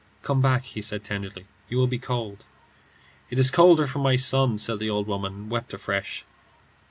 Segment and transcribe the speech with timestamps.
[0.23, 1.45] "Come back," he said, tenderly.
[1.69, 2.45] "You will be cold."
[3.29, 6.25] "It is colder for my son," said the old woman, and wept afresh.